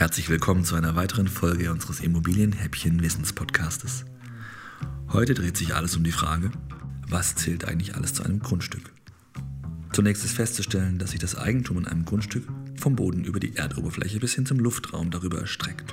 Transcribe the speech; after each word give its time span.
Herzlich 0.00 0.30
willkommen 0.30 0.64
zu 0.64 0.76
einer 0.76 0.96
weiteren 0.96 1.28
Folge 1.28 1.70
unseres 1.70 2.00
Immobilienhäppchen-Wissens-Podcastes. 2.00 4.06
Heute 5.12 5.34
dreht 5.34 5.58
sich 5.58 5.74
alles 5.74 5.94
um 5.94 6.04
die 6.04 6.10
Frage, 6.10 6.50
was 7.06 7.34
zählt 7.34 7.66
eigentlich 7.66 7.96
alles 7.96 8.14
zu 8.14 8.22
einem 8.22 8.40
Grundstück? 8.40 8.94
Zunächst 9.92 10.24
ist 10.24 10.32
festzustellen, 10.32 10.98
dass 10.98 11.10
sich 11.10 11.20
das 11.20 11.36
Eigentum 11.36 11.76
an 11.76 11.86
einem 11.86 12.06
Grundstück 12.06 12.48
vom 12.76 12.96
Boden 12.96 13.24
über 13.24 13.40
die 13.40 13.56
Erdoberfläche 13.56 14.20
bis 14.20 14.32
hin 14.32 14.46
zum 14.46 14.58
Luftraum 14.58 15.10
darüber 15.10 15.38
erstreckt. 15.38 15.92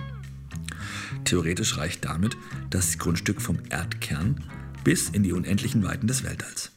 Theoretisch 1.25 1.75
reicht 1.75 2.05
damit 2.05 2.37
das 2.69 2.99
Grundstück 2.99 3.41
vom 3.41 3.59
Erdkern 3.69 4.41
bis 4.85 5.09
in 5.09 5.23
die 5.23 5.33
unendlichen 5.33 5.83
Weiten 5.83 6.07
des 6.07 6.23
Weltalls. 6.23 6.71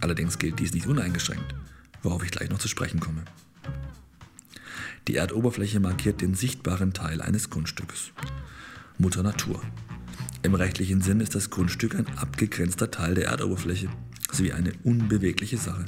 Allerdings 0.00 0.38
gilt 0.38 0.58
dies 0.58 0.72
nicht 0.72 0.86
uneingeschränkt, 0.86 1.54
worauf 2.02 2.24
ich 2.24 2.30
gleich 2.30 2.48
noch 2.48 2.60
zu 2.60 2.68
sprechen 2.68 2.98
komme. 2.98 3.24
Die 5.08 5.16
Erdoberfläche 5.16 5.80
markiert 5.80 6.20
den 6.20 6.34
sichtbaren 6.34 6.92
Teil 6.92 7.20
eines 7.20 7.50
Grundstückes. 7.50 8.12
Mutter 8.98 9.22
Natur. 9.22 9.62
Im 10.42 10.54
rechtlichen 10.54 11.00
Sinn 11.00 11.20
ist 11.20 11.34
das 11.34 11.50
Grundstück 11.50 11.94
ein 11.94 12.06
abgegrenzter 12.16 12.90
Teil 12.90 13.14
der 13.14 13.26
Erdoberfläche 13.26 13.88
sowie 14.32 14.52
eine 14.52 14.72
unbewegliche 14.84 15.58
Sache, 15.58 15.84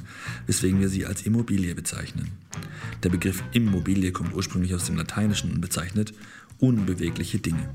weswegen 0.46 0.80
wir 0.80 0.88
sie 0.88 1.06
als 1.06 1.22
Immobilie 1.22 1.74
bezeichnen. 1.74 2.32
Der 3.02 3.08
Begriff 3.08 3.42
Immobilie 3.52 4.12
kommt 4.12 4.34
ursprünglich 4.34 4.74
aus 4.74 4.86
dem 4.86 4.96
Lateinischen 4.96 5.52
und 5.52 5.60
bezeichnet 5.60 6.12
unbewegliche 6.58 7.38
Dinge. 7.38 7.70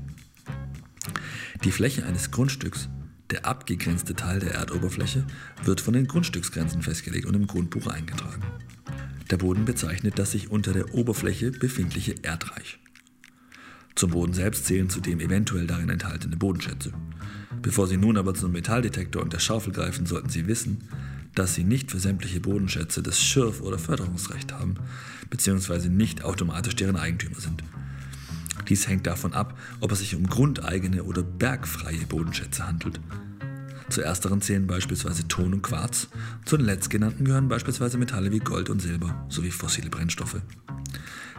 Die 1.64 1.72
Fläche 1.72 2.04
eines 2.06 2.30
Grundstücks, 2.30 2.88
der 3.30 3.46
abgegrenzte 3.46 4.14
Teil 4.14 4.40
der 4.40 4.54
Erdoberfläche, 4.54 5.24
wird 5.64 5.80
von 5.80 5.94
den 5.94 6.06
Grundstücksgrenzen 6.06 6.82
festgelegt 6.82 7.26
und 7.26 7.34
im 7.34 7.46
Grundbuch 7.46 7.86
eingetragen. 7.86 8.42
Der 9.30 9.36
Boden 9.36 9.64
bezeichnet 9.64 10.18
das 10.18 10.32
sich 10.32 10.50
unter 10.50 10.72
der 10.72 10.94
Oberfläche 10.94 11.50
befindliche 11.50 12.14
Erdreich. 12.22 12.78
Zum 13.94 14.12
Boden 14.12 14.32
selbst 14.32 14.64
zählen 14.64 14.88
zudem 14.88 15.20
eventuell 15.20 15.66
darin 15.66 15.90
enthaltene 15.90 16.36
Bodenschätze. 16.36 16.92
Bevor 17.60 17.86
Sie 17.86 17.96
nun 17.96 18.16
aber 18.16 18.34
zum 18.34 18.52
Metalldetektor 18.52 19.20
und 19.20 19.32
der 19.32 19.40
Schaufel 19.40 19.72
greifen, 19.72 20.06
sollten 20.06 20.30
Sie 20.30 20.46
wissen, 20.46 20.88
dass 21.34 21.54
Sie 21.54 21.64
nicht 21.64 21.90
für 21.90 21.98
sämtliche 21.98 22.40
Bodenschätze 22.40 23.02
das 23.02 23.20
Schürf- 23.20 23.60
oder 23.60 23.78
Förderungsrecht 23.78 24.52
haben, 24.52 24.76
beziehungsweise 25.30 25.90
nicht 25.90 26.24
automatisch 26.24 26.76
deren 26.76 26.96
Eigentümer 26.96 27.40
sind. 27.40 27.62
Dies 28.68 28.88
hängt 28.88 29.06
davon 29.06 29.32
ab, 29.32 29.58
ob 29.80 29.92
es 29.92 29.98
sich 29.98 30.14
um 30.14 30.26
grundeigene 30.26 31.04
oder 31.04 31.22
bergfreie 31.22 32.06
Bodenschätze 32.06 32.66
handelt. 32.66 33.00
Zu 33.88 34.02
ersteren 34.02 34.42
zählen 34.42 34.66
beispielsweise 34.66 35.26
Ton 35.28 35.54
und 35.54 35.62
Quarz, 35.62 36.08
zu 36.44 36.56
den 36.56 36.66
letztgenannten 36.66 37.24
gehören 37.24 37.48
beispielsweise 37.48 37.96
Metalle 37.96 38.30
wie 38.30 38.38
Gold 38.38 38.68
und 38.68 38.80
Silber 38.80 39.26
sowie 39.28 39.50
fossile 39.50 39.88
Brennstoffe. 39.88 40.42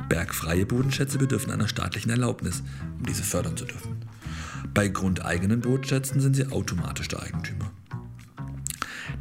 Bergfreie 0.07 0.65
Bodenschätze 0.65 1.19
bedürfen 1.19 1.51
einer 1.51 1.67
staatlichen 1.67 2.09
Erlaubnis, 2.09 2.63
um 2.97 3.05
diese 3.05 3.23
fördern 3.23 3.55
zu 3.55 3.65
dürfen. 3.65 3.97
Bei 4.73 4.87
grundeigenen 4.87 5.61
Bodenschätzen 5.61 6.21
sind 6.21 6.35
sie 6.35 6.51
automatisch 6.51 7.07
der 7.07 7.21
Eigentümer. 7.21 7.71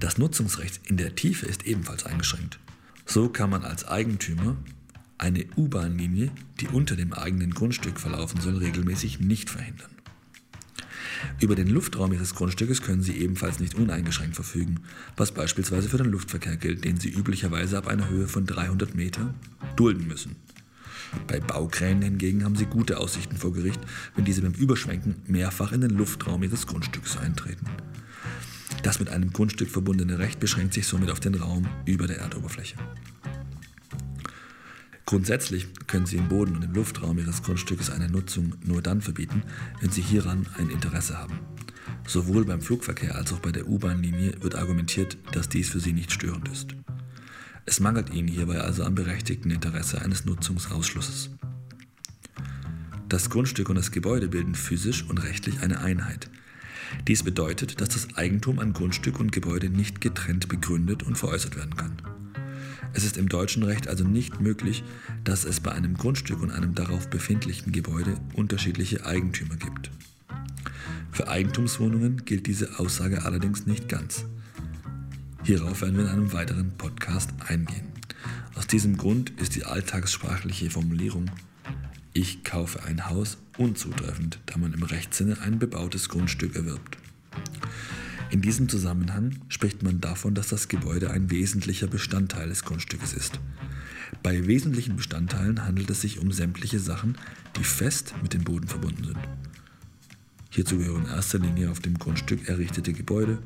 Das 0.01 0.17
Nutzungsrecht 0.17 0.81
in 0.87 0.97
der 0.97 1.15
Tiefe 1.15 1.47
ist 1.47 1.67
ebenfalls 1.67 2.07
eingeschränkt. 2.07 2.59
So 3.05 3.29
kann 3.29 3.51
man 3.51 3.65
als 3.65 3.87
Eigentümer 3.87 4.57
eine 5.19 5.45
U-Bahn-Linie, 5.57 6.31
die 6.61 6.69
unter 6.69 6.95
dem 6.95 7.13
eigenen 7.13 7.53
Grundstück 7.53 7.99
verlaufen 7.99 8.41
soll, 8.41 8.59
regelmäßig 8.59 9.21
nicht 9.21 9.51
verhindern. 9.51 9.91
Über 11.41 11.55
den 11.55 11.69
Luftraum 11.69 12.13
Ihres 12.13 12.35
Grundstückes 12.35 12.83
können 12.83 13.03
Sie 13.03 13.17
ebenfalls 13.19 13.61
nicht 13.61 13.75
uneingeschränkt 13.75 14.35
verfügen, 14.35 14.81
was 15.17 15.33
beispielsweise 15.33 15.89
für 15.89 15.99
den 15.99 16.11
Luftverkehr 16.11 16.57
gilt, 16.57 16.85
den 16.85 16.99
Sie 16.99 17.11
üblicherweise 17.11 17.79
ab 17.79 17.87
einer 17.87 18.09
Höhe 18.09 18.29
von 18.29 18.47
300 18.47 18.95
Meter 18.95 19.35
dulden 19.77 20.07
müssen. 20.07 20.37
Bei 21.27 21.41
Baukränen 21.41 22.03
hingegen 22.03 22.45
haben 22.45 22.57
Sie 22.57 22.67
gute 22.67 22.99
Aussichten 22.99 23.37
vor 23.37 23.53
Gericht, 23.53 23.81
wenn 24.15 24.25
diese 24.25 24.43
beim 24.43 24.53
Überschwenken 24.53 25.17
mehrfach 25.27 25.73
in 25.73 25.81
den 25.81 25.91
Luftraum 25.91 26.43
Ihres 26.43 26.67
Grundstücks 26.67 27.17
eintreten. 27.17 27.67
Das 28.83 29.01
mit 29.01 29.09
einem 29.09 29.33
Grundstück 29.33 29.71
verbundene 29.71 30.19
Recht 30.19 30.41
beschränkt 30.41 30.75
sich 30.75 30.87
somit 30.87 31.11
auf 31.11 31.21
den 31.21 31.35
Raum 31.35 31.67
über 31.87 32.07
der 32.07 32.19
Erdoberfläche. 32.19 32.77
Grundsätzlich 35.09 35.69
können 35.87 36.05
Sie 36.05 36.19
im 36.19 36.29
Boden 36.29 36.55
und 36.55 36.65
im 36.65 36.75
Luftraum 36.75 37.19
Ihres 37.19 37.43
Grundstückes 37.43 37.89
eine 37.89 38.11
Nutzung 38.11 38.57
nur 38.63 38.83
dann 38.83 39.01
verbieten, 39.01 39.43
wenn 39.81 39.91
Sie 39.91 40.03
hieran 40.03 40.47
ein 40.59 40.69
Interesse 40.69 41.17
haben. 41.17 41.39
Sowohl 42.07 42.45
beim 42.45 42.61
Flugverkehr 42.61 43.15
als 43.15 43.33
auch 43.33 43.39
bei 43.39 43.51
der 43.51 43.67
U-Bahn-Linie 43.67 44.35
wird 44.43 44.55
argumentiert, 44.55 45.17
dass 45.33 45.49
dies 45.49 45.71
für 45.71 45.81
Sie 45.81 45.95
nicht 45.95 46.13
störend 46.13 46.47
ist. 46.51 46.75
Es 47.65 47.81
mangelt 47.81 48.13
Ihnen 48.13 48.29
hierbei 48.29 48.61
also 48.61 48.85
am 48.85 48.95
berechtigten 48.95 49.51
Interesse 49.51 50.03
eines 50.03 50.27
Nutzungsausschlusses. 50.27 51.31
Das 53.09 53.31
Grundstück 53.31 53.71
und 53.71 53.77
das 53.77 53.93
Gebäude 53.93 54.29
bilden 54.29 54.55
physisch 54.55 55.07
und 55.09 55.23
rechtlich 55.25 55.63
eine 55.63 55.81
Einheit. 55.81 56.29
Dies 57.07 57.23
bedeutet, 57.23 57.81
dass 57.81 57.89
das 57.89 58.15
Eigentum 58.19 58.59
an 58.59 58.75
Grundstück 58.75 59.21
und 59.21 59.33
Gebäude 59.33 59.71
nicht 59.71 60.03
getrennt 60.03 60.49
begründet 60.49 61.03
und 61.03 61.17
veräußert 61.17 61.57
werden 61.57 61.77
kann. 61.77 62.18
Es 62.93 63.05
ist 63.05 63.17
im 63.17 63.29
deutschen 63.29 63.63
Recht 63.63 63.89
also 63.89 64.05
nicht 64.05 64.41
möglich, 64.41 64.83
dass 65.25 65.45
es 65.45 65.61
bei 65.61 65.73
einem 65.73 65.95
Grundstück 65.95 66.43
und 66.43 66.51
einem 66.51 66.75
darauf 66.75 67.09
befindlichen 67.09 67.73
Gebäude 67.73 68.15
unterschiedliche 68.35 69.07
Eigentümer 69.07 69.57
gibt. 69.57 69.91
Für 71.11 71.29
Eigentumswohnungen 71.29 72.25
gilt 72.25 72.47
diese 72.47 72.79
Aussage 72.79 73.25
allerdings 73.25 73.67
nicht 73.67 73.89
ganz. 73.89 74.25
Hierauf 75.45 75.83
werden 75.83 75.97
wir 75.97 76.05
in 76.05 76.11
einem 76.11 76.33
weiteren 76.33 76.73
Podcast 76.77 77.31
eingehen. 77.47 77.89
Aus 78.55 78.67
diesem 78.67 78.97
Grund 78.97 79.31
ist 79.41 79.55
die 79.55 79.65
alltagssprachliche 79.65 80.71
Formulierung 80.71 81.31
Ich 82.13 82.45
kaufe 82.45 82.83
ein 82.83 83.09
Haus 83.09 83.39
unzutreffend, 83.57 84.41
da 84.47 84.59
man 84.59 84.73
im 84.73 84.83
Rechtssinne 84.83 85.41
ein 85.41 85.59
bebautes 85.59 86.09
Grundstück 86.09 86.57
erwirbt. 86.57 86.99
In 88.31 88.43
diesem 88.43 88.69
Zusammenhang 88.69 89.37
spricht 89.49 89.83
man 89.83 90.01
davon, 90.01 90.35
dass 90.35 90.49
das 90.49 90.69
Gebäude 90.69 91.11
ein 91.11 91.31
wesentlicher 91.31 91.87
Bestandteil 91.87 92.49
des 92.49 92.63
Grundstückes 92.63 93.15
ist. 93.15 93.41
Bei 94.23 94.47
wesentlichen 94.47 94.97
Bestandteilen 94.97 95.65
handelt 95.65 95.89
es 95.89 96.03
sich 96.03 96.19
um 96.19 96.31
sämtliche 96.31 96.79
Sachen, 96.79 97.17
die 97.57 97.65
fest 97.65 98.15
mit 98.23 98.35
dem 98.35 98.45
Boden 98.45 98.69
verbunden 98.69 99.05
sind. 99.05 99.19
Hierzu 100.51 100.79
gehören 100.79 101.05
in 101.05 101.11
erster 101.11 101.39
Linie 101.39 101.71
auf 101.71 101.81
dem 101.81 101.99
Grundstück 101.99 102.49
errichtete 102.49 102.93
Gebäude, 102.93 103.39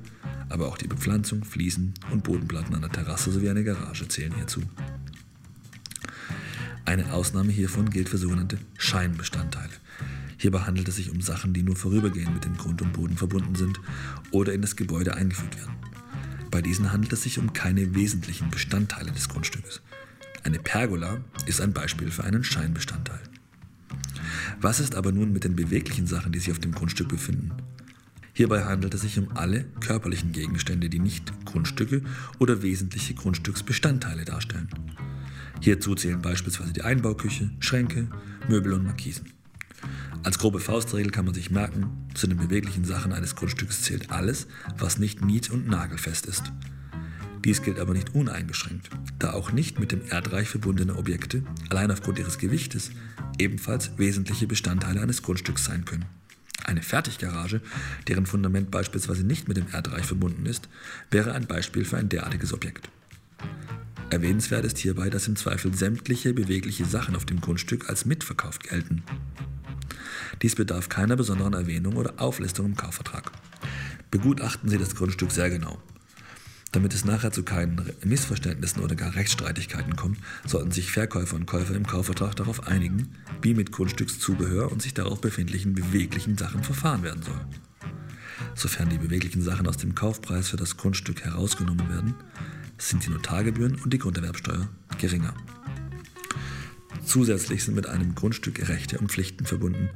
aber 0.48 0.66
auch 0.66 0.78
die 0.78 0.88
Bepflanzung, 0.88 1.44
Fliesen 1.44 1.94
und 2.10 2.24
Bodenplatten 2.24 2.74
an 2.74 2.82
der 2.82 2.90
Terrasse 2.90 3.30
sowie 3.30 3.50
eine 3.50 3.64
Garage 3.64 4.08
zählen 4.08 4.34
hierzu. 4.34 4.62
Eine 6.84 7.12
Ausnahme 7.12 7.52
hiervon 7.52 7.90
gilt 7.90 8.08
für 8.08 8.18
sogenannte 8.18 8.58
Scheinbestandteile. 8.76 9.72
Hierbei 10.42 10.62
handelt 10.62 10.88
es 10.88 10.96
sich 10.96 11.08
um 11.08 11.20
Sachen, 11.20 11.52
die 11.52 11.62
nur 11.62 11.76
vorübergehend 11.76 12.34
mit 12.34 12.44
dem 12.44 12.56
Grund 12.56 12.82
und 12.82 12.92
Boden 12.92 13.16
verbunden 13.16 13.54
sind 13.54 13.80
oder 14.32 14.52
in 14.52 14.60
das 14.60 14.74
Gebäude 14.74 15.14
eingefügt 15.14 15.56
werden. 15.56 15.76
Bei 16.50 16.60
diesen 16.60 16.90
handelt 16.90 17.12
es 17.12 17.22
sich 17.22 17.38
um 17.38 17.52
keine 17.52 17.94
wesentlichen 17.94 18.50
Bestandteile 18.50 19.12
des 19.12 19.28
Grundstückes. 19.28 19.82
Eine 20.42 20.58
Pergola 20.58 21.20
ist 21.46 21.60
ein 21.60 21.72
Beispiel 21.72 22.10
für 22.10 22.24
einen 22.24 22.42
Scheinbestandteil. 22.42 23.20
Was 24.60 24.80
ist 24.80 24.96
aber 24.96 25.12
nun 25.12 25.32
mit 25.32 25.44
den 25.44 25.54
beweglichen 25.54 26.08
Sachen, 26.08 26.32
die 26.32 26.40
sich 26.40 26.50
auf 26.50 26.58
dem 26.58 26.72
Grundstück 26.72 27.06
befinden? 27.06 27.52
Hierbei 28.32 28.64
handelt 28.64 28.94
es 28.94 29.02
sich 29.02 29.16
um 29.20 29.36
alle 29.36 29.62
körperlichen 29.78 30.32
Gegenstände, 30.32 30.88
die 30.88 30.98
nicht 30.98 31.32
Grundstücke 31.44 32.02
oder 32.40 32.62
wesentliche 32.62 33.14
Grundstücksbestandteile 33.14 34.24
darstellen. 34.24 34.70
Hierzu 35.60 35.94
zählen 35.94 36.20
beispielsweise 36.20 36.72
die 36.72 36.82
Einbauküche, 36.82 37.52
Schränke, 37.60 38.08
Möbel 38.48 38.72
und 38.72 38.82
Markisen. 38.82 39.41
Als 40.24 40.38
grobe 40.38 40.60
Faustregel 40.60 41.10
kann 41.10 41.24
man 41.24 41.34
sich 41.34 41.50
merken, 41.50 42.06
zu 42.14 42.28
den 42.28 42.38
beweglichen 42.38 42.84
Sachen 42.84 43.12
eines 43.12 43.34
Grundstücks 43.34 43.82
zählt 43.82 44.12
alles, 44.12 44.46
was 44.78 44.98
nicht 44.98 45.24
nied- 45.24 45.50
und 45.50 45.66
nagelfest 45.66 46.26
ist. 46.26 46.52
Dies 47.44 47.62
gilt 47.62 47.80
aber 47.80 47.92
nicht 47.92 48.14
uneingeschränkt, 48.14 48.90
da 49.18 49.32
auch 49.32 49.50
nicht 49.50 49.80
mit 49.80 49.90
dem 49.90 50.02
Erdreich 50.08 50.48
verbundene 50.48 50.94
Objekte, 50.94 51.42
allein 51.70 51.90
aufgrund 51.90 52.20
ihres 52.20 52.38
Gewichtes, 52.38 52.90
ebenfalls 53.38 53.98
wesentliche 53.98 54.46
Bestandteile 54.46 55.00
eines 55.00 55.22
Grundstücks 55.22 55.64
sein 55.64 55.84
können. 55.84 56.04
Eine 56.62 56.82
Fertiggarage, 56.82 57.60
deren 58.06 58.26
Fundament 58.26 58.70
beispielsweise 58.70 59.24
nicht 59.24 59.48
mit 59.48 59.56
dem 59.56 59.66
Erdreich 59.72 60.04
verbunden 60.04 60.46
ist, 60.46 60.68
wäre 61.10 61.32
ein 61.32 61.48
Beispiel 61.48 61.84
für 61.84 61.96
ein 61.96 62.08
derartiges 62.08 62.52
Objekt. 62.52 62.88
Erwähnenswert 64.10 64.64
ist 64.64 64.78
hierbei, 64.78 65.10
dass 65.10 65.26
im 65.26 65.34
Zweifel 65.34 65.74
sämtliche 65.74 66.32
bewegliche 66.34 66.84
Sachen 66.84 67.16
auf 67.16 67.24
dem 67.24 67.40
Grundstück 67.40 67.88
als 67.88 68.04
mitverkauft 68.04 68.62
gelten. 68.62 69.02
Dies 70.40 70.54
bedarf 70.54 70.88
keiner 70.88 71.16
besonderen 71.16 71.52
Erwähnung 71.52 71.96
oder 71.96 72.14
Auflistung 72.16 72.66
im 72.66 72.76
Kaufvertrag. 72.76 73.30
Begutachten 74.10 74.68
Sie 74.68 74.78
das 74.78 74.94
Grundstück 74.94 75.30
sehr 75.30 75.50
genau. 75.50 75.78
Damit 76.72 76.94
es 76.94 77.04
nachher 77.04 77.32
zu 77.32 77.42
keinen 77.42 77.92
Missverständnissen 78.02 78.82
oder 78.82 78.94
gar 78.94 79.14
Rechtsstreitigkeiten 79.14 79.94
kommt, 79.94 80.18
sollten 80.46 80.70
sich 80.70 80.90
Verkäufer 80.90 81.36
und 81.36 81.44
Käufer 81.44 81.74
im 81.74 81.86
Kaufvertrag 81.86 82.34
darauf 82.34 82.66
einigen, 82.66 83.14
wie 83.42 83.52
mit 83.52 83.72
Grundstückszubehör 83.72 84.72
und 84.72 84.80
sich 84.80 84.94
darauf 84.94 85.20
befindlichen 85.20 85.74
beweglichen 85.74 86.38
Sachen 86.38 86.64
verfahren 86.64 87.02
werden 87.02 87.22
soll. 87.22 87.40
Sofern 88.54 88.88
die 88.88 88.98
beweglichen 88.98 89.42
Sachen 89.42 89.68
aus 89.68 89.76
dem 89.76 89.94
Kaufpreis 89.94 90.48
für 90.48 90.56
das 90.56 90.78
Grundstück 90.78 91.22
herausgenommen 91.24 91.88
werden, 91.90 92.14
sind 92.78 93.04
die 93.06 93.10
Notargebühren 93.10 93.76
und 93.76 93.92
die 93.92 93.98
Grunderwerbsteuer 93.98 94.68
geringer. 94.98 95.34
Zusätzlich 97.04 97.64
sind 97.64 97.74
mit 97.74 97.86
einem 97.86 98.14
Grundstück 98.14 98.68
Rechte 98.68 98.98
und 98.98 99.10
Pflichten 99.10 99.44
verbunden, 99.44 99.90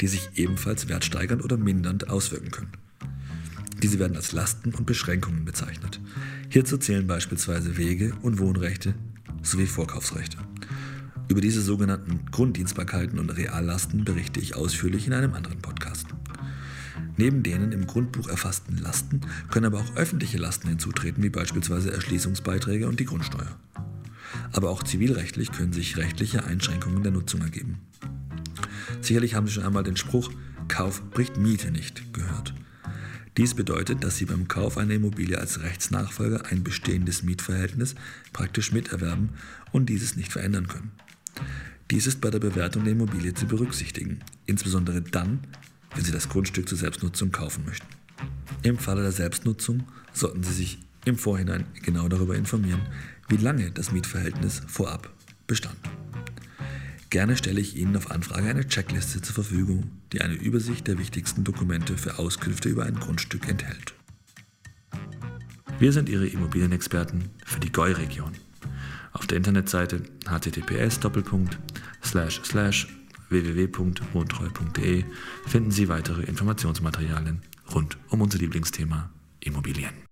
die 0.00 0.08
sich 0.08 0.30
ebenfalls 0.34 0.88
wertsteigernd 0.88 1.44
oder 1.44 1.56
mindernd 1.56 2.08
auswirken 2.08 2.50
können. 2.50 2.72
Diese 3.82 3.98
werden 3.98 4.16
als 4.16 4.32
Lasten 4.32 4.74
und 4.74 4.84
Beschränkungen 4.84 5.44
bezeichnet. 5.44 6.00
Hierzu 6.50 6.76
zählen 6.76 7.06
beispielsweise 7.06 7.76
Wege- 7.76 8.14
und 8.22 8.38
Wohnrechte 8.38 8.94
sowie 9.42 9.66
Vorkaufsrechte. 9.66 10.36
Über 11.28 11.40
diese 11.40 11.62
sogenannten 11.62 12.26
Grunddienstbarkeiten 12.30 13.18
und 13.18 13.30
Reallasten 13.30 14.04
berichte 14.04 14.40
ich 14.40 14.56
ausführlich 14.56 15.06
in 15.06 15.12
einem 15.12 15.32
anderen 15.32 15.60
Podcast. 15.62 16.08
Neben 17.16 17.42
denen 17.42 17.72
im 17.72 17.86
Grundbuch 17.86 18.28
erfassten 18.28 18.76
Lasten 18.78 19.20
können 19.50 19.66
aber 19.66 19.78
auch 19.78 19.96
öffentliche 19.96 20.38
Lasten 20.38 20.68
hinzutreten, 20.68 21.22
wie 21.22 21.30
beispielsweise 21.30 21.92
Erschließungsbeiträge 21.92 22.88
und 22.88 22.98
die 22.98 23.04
Grundsteuer. 23.04 23.56
Aber 24.52 24.70
auch 24.70 24.82
zivilrechtlich 24.82 25.52
können 25.52 25.72
sich 25.72 25.96
rechtliche 25.96 26.44
Einschränkungen 26.44 27.02
der 27.02 27.12
Nutzung 27.12 27.40
ergeben. 27.42 27.78
Sicherlich 29.00 29.34
haben 29.34 29.46
Sie 29.46 29.52
schon 29.52 29.64
einmal 29.64 29.84
den 29.84 29.96
Spruch 29.96 30.30
Kauf 30.68 31.02
bricht 31.10 31.36
Miete 31.36 31.70
nicht 31.70 32.12
gehört. 32.14 32.54
Dies 33.36 33.54
bedeutet, 33.54 34.04
dass 34.04 34.16
Sie 34.16 34.24
beim 34.24 34.48
Kauf 34.48 34.76
einer 34.76 34.94
Immobilie 34.94 35.38
als 35.38 35.62
Rechtsnachfolger 35.62 36.46
ein 36.46 36.62
bestehendes 36.62 37.22
Mietverhältnis 37.22 37.94
praktisch 38.32 38.72
miterwerben 38.72 39.30
und 39.72 39.88
dieses 39.88 40.16
nicht 40.16 40.32
verändern 40.32 40.68
können. 40.68 40.92
Dies 41.90 42.06
ist 42.06 42.20
bei 42.20 42.30
der 42.30 42.38
Bewertung 42.38 42.84
der 42.84 42.92
Immobilie 42.92 43.34
zu 43.34 43.46
berücksichtigen, 43.46 44.20
insbesondere 44.46 45.02
dann, 45.02 45.40
wenn 45.94 46.04
Sie 46.04 46.12
das 46.12 46.28
Grundstück 46.28 46.68
zur 46.68 46.78
Selbstnutzung 46.78 47.32
kaufen 47.32 47.64
möchten. 47.64 47.86
Im 48.62 48.78
Falle 48.78 49.02
der 49.02 49.12
Selbstnutzung 49.12 49.84
sollten 50.12 50.42
Sie 50.42 50.52
sich 50.52 50.78
im 51.04 51.16
Vorhinein 51.16 51.64
genau 51.82 52.08
darüber 52.08 52.36
informieren, 52.36 52.82
wie 53.30 53.36
lange 53.36 53.70
das 53.70 53.92
Mietverhältnis 53.92 54.62
vorab 54.66 55.10
bestand. 55.46 55.78
Gerne 57.10 57.36
stelle 57.36 57.60
ich 57.60 57.76
Ihnen 57.76 57.96
auf 57.96 58.10
Anfrage 58.10 58.48
eine 58.48 58.68
Checkliste 58.68 59.20
zur 59.20 59.34
Verfügung, 59.34 59.90
die 60.12 60.20
eine 60.20 60.34
Übersicht 60.34 60.86
der 60.86 60.98
wichtigsten 60.98 61.42
Dokumente 61.42 61.96
für 61.96 62.18
Auskünfte 62.18 62.68
über 62.68 62.84
ein 62.84 62.94
Grundstück 62.94 63.48
enthält. 63.48 63.94
Wir 65.78 65.92
sind 65.92 66.08
Ihre 66.08 66.26
Immobilienexperten 66.26 67.30
für 67.44 67.58
die 67.58 67.72
Goi-Region. 67.72 68.32
Auf 69.12 69.26
der 69.26 69.38
Internetseite 69.38 70.02
https 70.28 71.00
www.wohntreu.de 73.28 75.04
finden 75.46 75.70
Sie 75.70 75.88
weitere 75.88 76.22
Informationsmaterialien 76.22 77.42
rund 77.74 77.96
um 78.08 78.20
unser 78.20 78.38
Lieblingsthema 78.38 79.10
Immobilien. 79.40 80.09